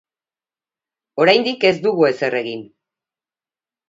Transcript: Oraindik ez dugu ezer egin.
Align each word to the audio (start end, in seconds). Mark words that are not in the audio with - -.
Oraindik 1.25 1.65
ez 1.69 1.73
dugu 1.83 2.07
ezer 2.09 2.37
egin. 2.39 2.65